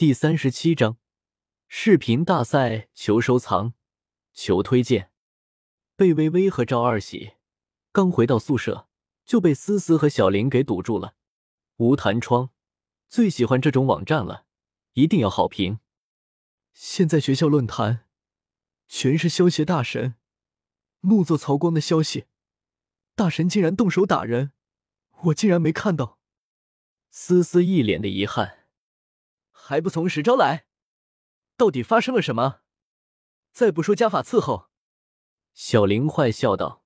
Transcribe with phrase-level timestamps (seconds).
[0.00, 0.96] 第三十七章
[1.68, 3.74] 视频大赛，求收藏，
[4.32, 5.12] 求推荐。
[5.94, 7.32] 贝微微和赵二喜
[7.92, 8.88] 刚回到宿舍，
[9.26, 11.16] 就被思思和小林给堵住了。
[11.76, 12.48] 无弹窗，
[13.10, 14.46] 最喜欢这种网站了，
[14.94, 15.80] 一定要好评。
[16.72, 18.06] 现在学校论坛
[18.88, 20.14] 全是消协大神
[21.00, 22.24] 怒作曹光的消息，
[23.14, 24.52] 大神竟然动手打人，
[25.24, 26.18] 我竟然没看到。
[27.10, 28.59] 思思一脸的遗憾。
[29.70, 30.66] 还不从实招来？
[31.56, 32.62] 到底发生了什么？
[33.52, 34.68] 再不说家法伺候！
[35.54, 36.84] 小林坏笑道：“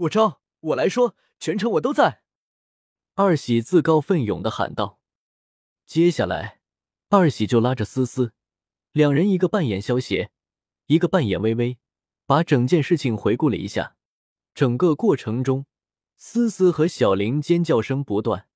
[0.00, 2.24] 我招，我来说，全程我都在。”
[3.16, 5.00] 二喜自告奋勇的喊道。
[5.86, 6.60] 接下来，
[7.08, 8.34] 二喜就拉着思思，
[8.92, 10.30] 两人一个扮演萧邪，
[10.88, 11.78] 一个扮演微微，
[12.26, 13.96] 把整件事情回顾了一下。
[14.52, 15.64] 整个过程中，
[16.18, 18.46] 思思和小林尖叫声不断。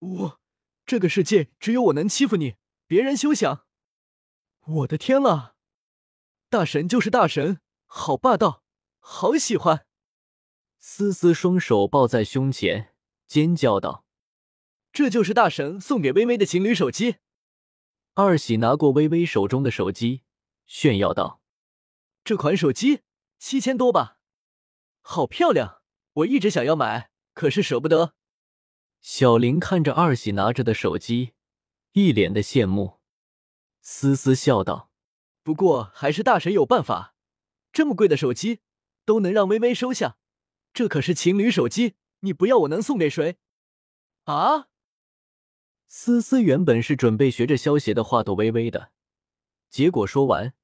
[0.00, 0.41] 我。
[0.84, 3.66] 这个世界只有我能欺负你，别人休想！
[4.66, 5.54] 我的天啦！
[6.48, 8.62] 大神就是大神，好霸道，
[8.98, 9.86] 好喜欢！
[10.78, 12.94] 思思双手抱在胸前，
[13.26, 14.04] 尖叫道
[14.92, 17.16] ：“这就是大神送给微微的情侣手机。”
[18.14, 20.22] 二喜拿过微微手中的手机，
[20.66, 21.40] 炫耀道
[22.24, 23.00] ：“这款手机
[23.38, 24.18] 七千多吧？
[25.00, 25.82] 好漂亮！
[26.12, 28.14] 我一直想要买，可是舍不得。”
[29.02, 31.32] 小林看着二喜拿着的手机，
[31.90, 33.00] 一脸的羡慕。
[33.80, 34.92] 思思笑道
[35.42, 37.16] ：“不过还是大神有办法，
[37.72, 38.60] 这么贵的手机
[39.04, 40.18] 都能让微微收下，
[40.72, 43.38] 这可是情侣手机，你不要我能送给谁？”
[44.24, 44.68] 啊！
[45.88, 48.92] 思思原本是准备学着萧邪的话逗微微的，
[49.68, 50.54] 结果说完，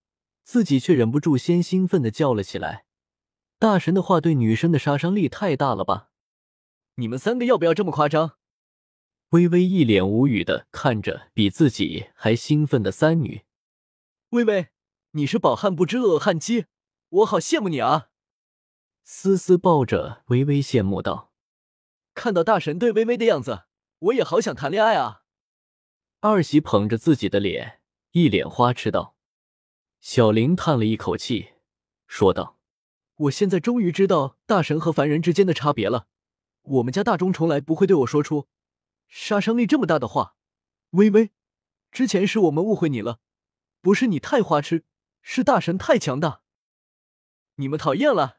[0.45, 2.87] 自己却忍不住先兴奋的叫了起来
[3.59, 6.08] ：“大神的话对女生的杀伤力太大了吧！”
[7.01, 8.39] 你们三个要不要这么夸张？
[9.29, 13.45] 微微一脸无语的看着比自己还兴奋的三女。
[14.31, 14.71] 微微，
[15.13, 16.67] 你是饱汉不知饿汉饥，
[17.11, 18.09] 我好羡慕你啊！
[19.05, 21.33] 思思抱着微微羡慕道
[22.15, 23.67] ：“看到大神对微微的样子，
[24.01, 25.23] 我也好想谈恋爱啊！”
[26.19, 29.15] 二喜捧着自己的脸，一脸花痴道。
[30.01, 31.51] 小林叹了一口气，
[32.09, 32.59] 说道
[33.15, 36.09] ：“我现在终于知道大神和凡人之间的差别了。”
[36.69, 38.47] 我们家大钟从来不会对我说出
[39.09, 40.37] 杀伤力这么大的话。
[40.91, 41.31] 微微，
[41.91, 43.21] 之前是我们误会你了，
[43.81, 44.85] 不是你太花痴，
[45.23, 46.43] 是大神太强大。
[47.57, 48.39] 你们讨厌了。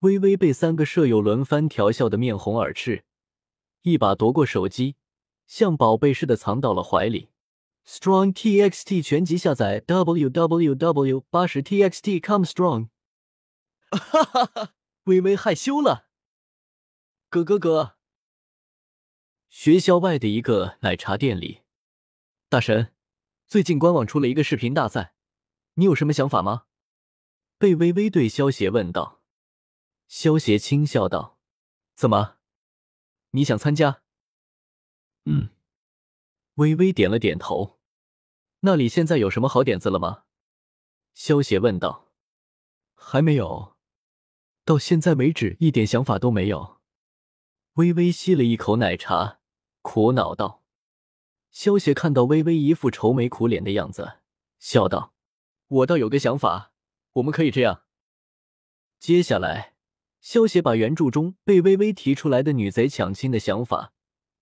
[0.00, 3.04] 微微被三个舍友轮番调笑的面红耳赤，
[3.82, 4.96] 一把夺过手机，
[5.46, 7.30] 像宝贝似的藏到了怀里。
[7.86, 12.88] Strong TXT 全集下载：www 八十 TXT come strong。
[13.90, 16.07] 哈哈哈，微微害羞了。
[17.30, 17.96] 咯咯咯！
[19.50, 21.60] 学校外的一个奶茶店里，
[22.48, 22.94] 大神，
[23.46, 25.12] 最近官网出了一个视频大赛，
[25.74, 26.64] 你有什么想法吗？
[27.58, 29.22] 贝微微对萧邪问道。
[30.06, 31.38] 萧邪轻笑道
[31.94, 32.38] ：“怎么，
[33.32, 34.02] 你想参加？”
[35.26, 35.50] 嗯，
[36.54, 37.78] 微微点了点头。
[38.60, 40.24] 那里现在有什么好点子了吗？
[41.12, 42.10] 萧邪问道。
[42.94, 43.76] 还没有，
[44.64, 46.77] 到现在为止一点想法都没有。
[47.78, 49.38] 微微吸了一口奶茶，
[49.82, 50.64] 苦恼道
[51.52, 54.18] ：“萧邪看到微微一副愁眉苦脸的样子，
[54.58, 55.14] 笑道
[55.68, 56.72] ：‘我倒有个想法，
[57.12, 57.84] 我们可以这样。’
[58.98, 59.76] 接下来，
[60.20, 63.92] 萧邪把原著中被微微提出来的女贼抢亲的想法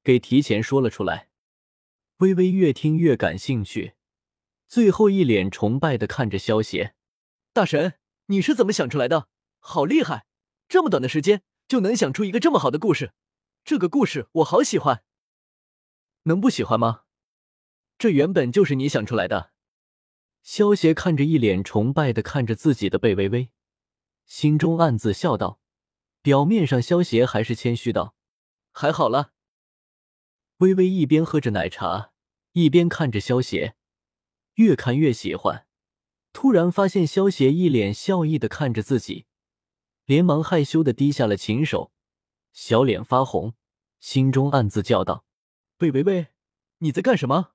[0.03, 1.29] 给提前说了出来。
[2.21, 3.97] 微微越听越感兴趣，
[4.67, 6.95] 最后一脸崇拜的看着萧邪
[7.53, 7.99] ：‘大神，
[8.29, 9.29] 你是怎么想出来的？
[9.59, 10.25] 好厉害！
[10.67, 13.13] 这么短的时间就能想出一个这么好的故事。’”
[13.67, 15.03] 这个故事我好喜欢，
[16.23, 17.03] 能不喜欢吗？
[17.99, 19.51] 这原本就是你想出来的。
[20.41, 23.51] 萧邪看着一脸崇拜的看着自己的贝微微，
[24.25, 25.61] 心中暗自笑道。
[26.23, 28.15] 表面上萧邪还是谦虚道
[28.71, 29.33] ：“还好了。”
[30.59, 32.13] 微微一边喝着奶茶，
[32.53, 33.75] 一边看着萧邪，
[34.55, 35.67] 越看越喜欢。
[36.33, 39.27] 突然发现萧邪一脸笑意的看着自己，
[40.05, 41.91] 连忙害羞的低下了琴手。
[42.57, 43.53] 小脸发红，
[44.01, 45.27] 心中暗自叫道
[45.77, 46.29] ：“贝微微，
[46.79, 47.53] 你在干什么？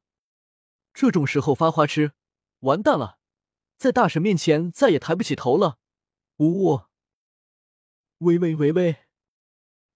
[0.93, 2.13] 这种时候发花痴，
[2.59, 3.17] 完蛋了，
[3.77, 5.79] 在大神面前再也抬不起头了。”
[6.37, 6.83] 呜呜！
[8.19, 8.97] 微微微微，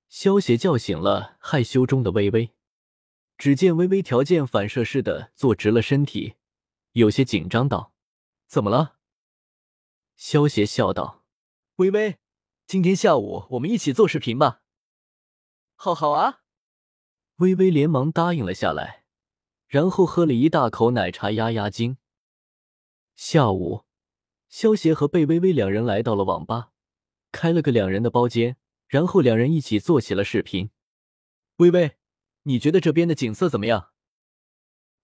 [0.10, 2.56] 萧邪叫醒了害羞中的微微。
[3.38, 6.34] 只见微微条件反射似的坐直了身体，
[6.94, 7.94] 有些紧张道
[8.50, 8.98] ：“怎么了？”
[10.18, 11.24] 萧邪笑道
[11.78, 12.18] ：“微微，
[12.66, 14.64] 今天下午我们一起做视频吧。”
[15.76, 16.42] 好好啊！
[17.36, 19.04] 微微连忙答应了下来，
[19.68, 21.98] 然后喝了一大口奶茶压压惊。
[23.16, 23.84] 下午，
[24.48, 26.72] 萧协和贝微微两人来到了网吧，
[27.32, 28.58] 开了个两人的包间，
[28.88, 30.72] 然后两人一起做起了视频。
[31.58, 31.98] 微微，
[32.44, 33.92] 你觉得这边的景色怎么样？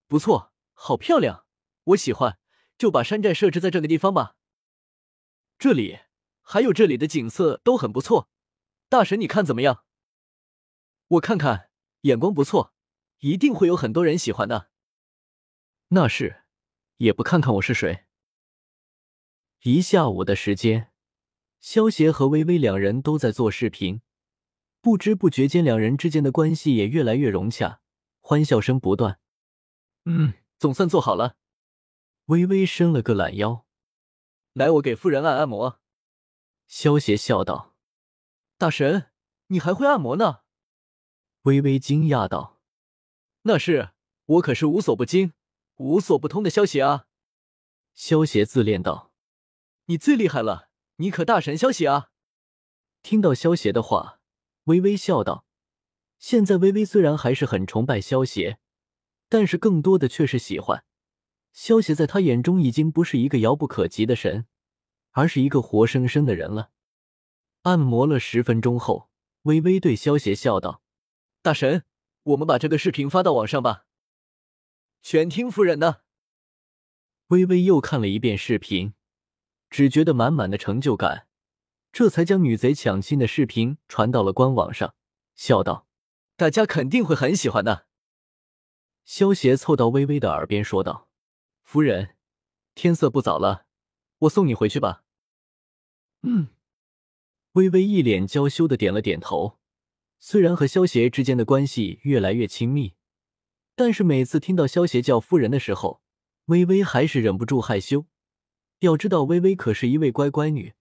[0.07, 1.45] 不错，好漂亮，
[1.83, 2.39] 我喜欢，
[2.77, 4.38] 就把山寨设置在这个地方吧。
[5.59, 6.00] 这里
[6.41, 8.29] 还有这里的景色都很不错，
[8.89, 9.83] 大神你看怎么样？
[11.12, 11.69] 我看看，
[12.02, 12.74] 眼光不错，
[13.19, 14.69] 一定会有很多人喜欢的。
[15.90, 16.44] 那是，
[16.98, 18.06] 也不看看我是谁。
[19.63, 20.94] 一下午的时间，
[21.60, 24.02] 萧协和微微两人都在做视频，
[24.80, 27.81] 不知不觉间，两人之间的关系也越来越融洽，
[28.22, 29.19] 欢笑声不断。
[30.06, 31.36] 嗯，总算做好了。
[32.28, 33.66] 微微伸了个懒腰，
[34.54, 35.81] 来，我给夫人按按摩。
[36.68, 37.75] 萧协笑道
[38.57, 39.12] ：“大神，
[39.48, 40.44] 你还会按摩呢？”
[41.44, 42.60] 微微惊讶道
[43.44, 43.90] ：“那是，
[44.26, 45.34] 我可是无所不精、
[45.78, 47.08] 无所不通的萧协啊！”
[47.96, 49.12] 萧协自恋道
[49.86, 52.12] ：“你最厉害了，你可大神萧协啊！”
[53.02, 54.20] 听到萧协的话，
[54.66, 55.46] 微微笑道
[56.20, 58.60] ：“现在微微虽然还是很崇拜萧协，
[59.28, 60.86] 但是更多的却是喜欢
[61.52, 64.46] 萧协，在他眼中已经不是一个遥不可及的神，
[65.14, 66.70] 而是一个活生生的人了。”
[67.64, 69.10] 按摩了十分钟后，
[69.44, 70.84] 微微对萧协笑道。
[71.44, 71.86] 大神，
[72.24, 73.86] 我们把这个视频发到网上吧。
[75.02, 76.04] 全听夫人的。
[77.28, 78.94] 微微又看了一遍视频，
[79.70, 81.28] 只觉得满满的成就感，
[81.92, 84.94] 这才将女贼抢亲的视频传到了官网上，
[85.34, 85.88] 笑道
[86.38, 87.88] ：“大家肯定会很喜欢的。”
[89.04, 91.10] 萧邪凑到微微的耳边说道
[91.64, 92.18] ：“夫人，
[92.76, 93.66] 天色不早了，
[94.20, 95.04] 我送你回去吧。”
[96.22, 96.50] 嗯。
[97.54, 99.61] 微微一脸娇羞的点了点头。
[100.23, 102.94] 虽然和萧协之间的关系越来越亲密，
[103.75, 106.03] 但是每次听到萧协叫夫人的时候，
[106.45, 108.06] 微微还是忍不住害羞。
[108.81, 110.75] 要知道，微微可是一位乖乖女，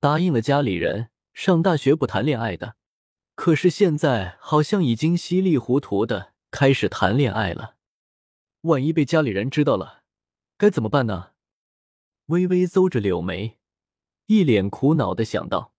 [0.00, 2.76] 答应了家里人上大学不谈恋爱的。
[3.34, 7.76] 可是现在好像已经稀里糊涂的开始谈恋爱了。
[8.60, 10.02] 万一被家里人知道了，
[10.58, 11.30] 该怎么办呢？
[12.26, 13.58] 微微邹着柳眉，
[14.26, 15.72] 一脸苦恼的想到：“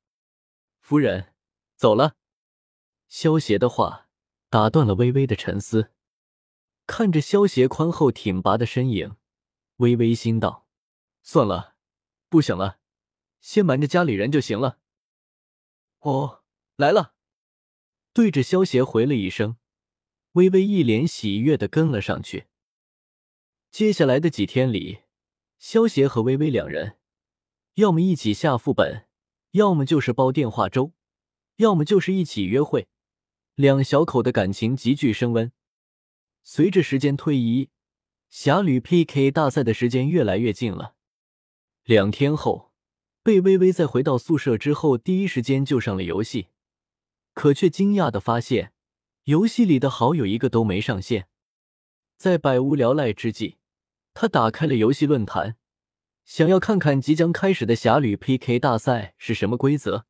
[0.81, 1.33] 夫人，
[1.75, 2.15] 走了。”
[3.07, 4.09] 萧协的话
[4.49, 5.91] 打断了微微的沉思，
[6.85, 9.15] 看着萧协宽厚挺拔的身影，
[9.77, 10.67] 微微心道
[11.23, 11.75] ：“算了，
[12.29, 12.79] 不想了，
[13.39, 14.79] 先瞒着家里人就行了。”
[16.01, 16.43] 哦，
[16.75, 17.13] 来了。
[18.13, 19.57] 对着萧协回了一声，
[20.33, 22.47] 微微一脸喜悦的跟了上去。
[23.71, 24.99] 接下来的几天里，
[25.57, 26.97] 萧协和微微两人，
[27.73, 29.07] 要么一起下副本，
[29.51, 30.93] 要么就是煲电话粥，
[31.57, 32.87] 要么就是一起约会。
[33.55, 35.51] 两小口的感情急剧升温。
[36.43, 37.69] 随着时间推移，
[38.29, 40.95] 侠侣 PK 大赛的时间越来越近了。
[41.85, 42.73] 两天后，
[43.23, 46.49] 贝微微在回到宿舍之后，第一时间就上了游戏，
[47.33, 48.73] 可却惊讶的发现，
[49.23, 51.29] 游戏里的好友一个都没上线。
[52.17, 53.57] 在百无聊赖之际，
[54.13, 55.55] 他打开了游戏论坛，
[56.25, 60.05] 想要看看即将开始的侠侣 PK 大赛是什么规则。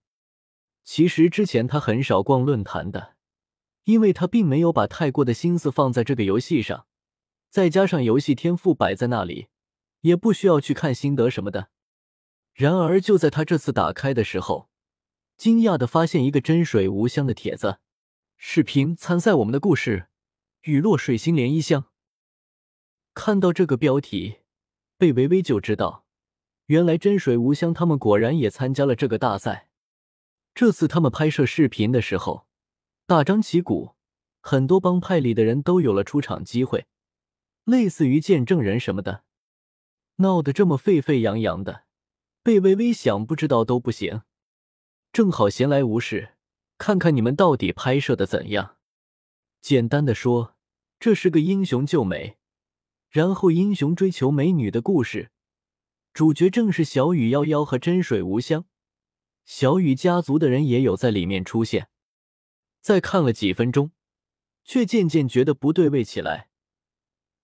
[0.83, 3.14] 其实之前他很少逛论坛的。
[3.85, 6.85] 因为他并没有把太过的心思放在这个游戏上，
[7.49, 9.47] 再加上游戏天赋摆在那里，
[10.01, 11.69] 也不需要去看心得什么的。
[12.53, 14.69] 然而就在他这次打开的时候，
[15.37, 17.77] 惊讶的发现一个真水无香的帖子，
[18.37, 20.07] 视频参赛我们的故事，
[20.63, 21.85] 雨落水星涟漪香。
[23.13, 24.37] 看到这个标题，
[24.97, 26.05] 贝微微就知道，
[26.65, 29.69] 原来真水无香他们果然也参加了这个大赛。
[30.55, 32.47] 这次他们拍摄视频的时候。
[33.07, 33.91] 大张旗鼓，
[34.41, 36.87] 很多帮派里的人都有了出场机会，
[37.63, 39.23] 类似于见证人什么的，
[40.15, 41.83] 闹得这么沸沸扬扬的，
[42.41, 44.23] 贝微微想不知道都不行。
[45.13, 46.31] 正好闲来无事，
[46.79, 48.77] 看看你们到底拍摄的怎样。
[49.61, 50.55] 简单的说，
[50.99, 52.37] 这是个英雄救美，
[53.11, 55.29] 然后英雄追求美女的故事，
[56.11, 58.65] 主角正是小雨夭夭和真水无香，
[59.45, 61.89] 小雨家族的人也有在里面出现。
[62.85, 63.89] 再看了几分钟，
[64.63, 66.49] 却渐渐觉得不对味起来。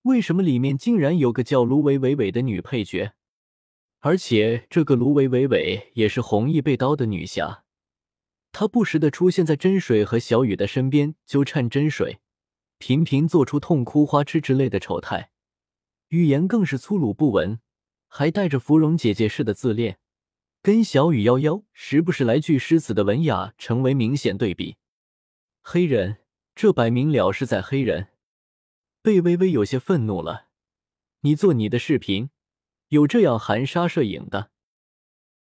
[0.03, 3.13] 为什么里面竟然有个叫芦苇苇苇的女配角？
[4.01, 7.63] 而且这个芦苇苇苇也是红衣被刀的女侠。
[8.51, 12.19] 她不时的出现在真水和小雨的身边，纠缠真水，
[12.77, 15.31] 频频做出痛哭花痴之类的丑态，
[16.09, 17.59] 语言更是粗鲁不文，
[18.07, 19.97] 还带着芙蓉姐姐式的自恋，
[20.61, 24.75] 跟小雨夭夭时不时来句诗词的文雅成为明显对比。
[25.63, 26.17] 黑人，
[26.55, 28.07] 这摆明了是在黑人。
[29.03, 30.47] 贝微微有些愤怒了。
[31.21, 32.31] 你做你的视频，
[32.87, 34.49] 有这样含沙射影的，